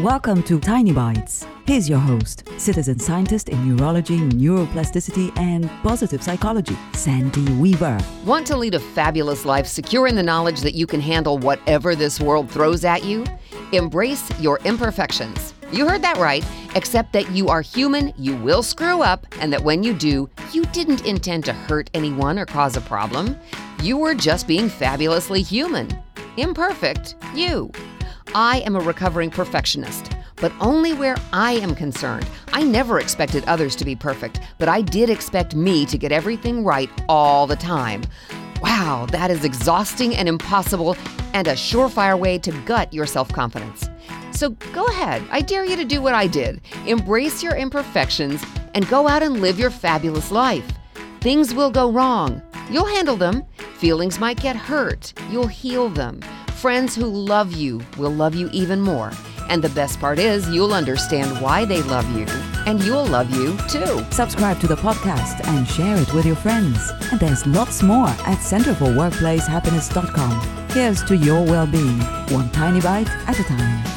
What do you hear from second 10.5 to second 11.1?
that you can